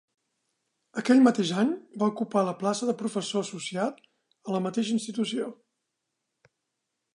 Aquell 1.01 1.19
mateix 1.25 1.51
any 1.63 1.73
va 2.03 2.07
ocupar 2.13 2.43
la 2.47 2.55
plaça 2.63 2.89
de 2.91 2.97
professor 3.03 3.45
associat 3.47 4.01
a 4.09 4.55
la 4.57 4.65
mateixa 4.69 4.95
institució. 4.99 5.53